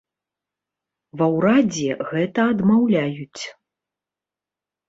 Ва 1.21 1.27
ўрадзе 1.35 1.89
гэта 2.13 2.39
адмаўляюць. 2.55 3.43